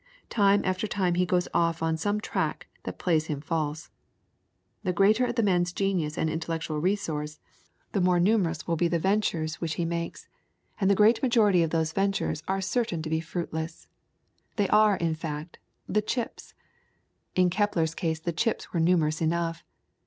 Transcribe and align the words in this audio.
Time 0.31 0.63
after 0.65 0.87
time 0.87 1.13
he 1.13 1.27
goes 1.27 1.47
off 1.53 1.83
on 1.83 1.95
some 1.95 2.19
track 2.19 2.65
that 2.85 2.97
plays 2.97 3.27
him 3.27 3.39
false. 3.39 3.91
The 4.81 4.93
greater 4.93 5.31
the 5.31 5.43
man's 5.43 5.71
genius 5.71 6.17
and 6.17 6.27
intellectual 6.27 6.81
resource, 6.81 7.39
the 7.91 8.01
more 8.01 8.19
numerous 8.19 8.65
will 8.65 8.75
be 8.75 8.87
the 8.87 8.97
ventures 8.97 9.61
which 9.61 9.75
he 9.75 9.85
makes, 9.85 10.27
and 10.79 10.89
the 10.89 10.95
great 10.95 11.21
majority 11.21 11.61
of 11.61 11.69
those 11.69 11.91
ventures 11.93 12.41
are 12.47 12.61
certain 12.61 13.03
to 13.03 13.11
be 13.11 13.19
fruitless. 13.21 13.87
They 14.55 14.67
are 14.69 14.95
in 14.97 15.13
fact, 15.13 15.59
the 15.87 16.01
"chips." 16.01 16.55
In 17.35 17.51
Kepler's 17.51 17.93
case 17.93 18.19
the 18.19 18.33
chips 18.33 18.73
were 18.73 18.79
numerous 18.79 19.21
enough. 19.21 19.63